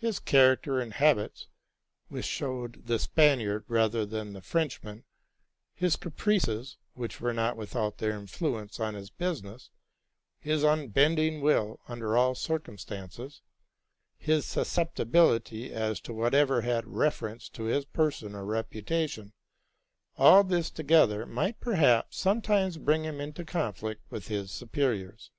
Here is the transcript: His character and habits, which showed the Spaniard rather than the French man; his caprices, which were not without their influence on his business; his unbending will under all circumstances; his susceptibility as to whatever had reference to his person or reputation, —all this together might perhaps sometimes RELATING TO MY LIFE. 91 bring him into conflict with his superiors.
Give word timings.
His 0.00 0.18
character 0.18 0.80
and 0.80 0.92
habits, 0.92 1.46
which 2.08 2.24
showed 2.24 2.88
the 2.88 2.98
Spaniard 2.98 3.64
rather 3.68 4.04
than 4.04 4.32
the 4.32 4.40
French 4.42 4.82
man; 4.82 5.04
his 5.76 5.94
caprices, 5.94 6.76
which 6.94 7.20
were 7.20 7.32
not 7.32 7.56
without 7.56 7.98
their 7.98 8.18
influence 8.18 8.80
on 8.80 8.94
his 8.94 9.10
business; 9.10 9.70
his 10.40 10.64
unbending 10.64 11.40
will 11.40 11.78
under 11.86 12.16
all 12.16 12.34
circumstances; 12.34 13.42
his 14.18 14.44
susceptibility 14.44 15.72
as 15.72 16.00
to 16.00 16.12
whatever 16.12 16.62
had 16.62 16.84
reference 16.88 17.48
to 17.50 17.62
his 17.66 17.84
person 17.84 18.34
or 18.34 18.44
reputation, 18.44 19.32
—all 20.16 20.42
this 20.42 20.68
together 20.68 21.24
might 21.26 21.60
perhaps 21.60 22.16
sometimes 22.16 22.76
RELATING 22.76 22.76
TO 22.76 22.82
MY 22.82 22.94
LIFE. 22.94 23.02
91 23.02 23.02
bring 23.02 23.04
him 23.04 23.20
into 23.28 23.44
conflict 23.44 24.02
with 24.10 24.26
his 24.26 24.50
superiors. 24.50 25.30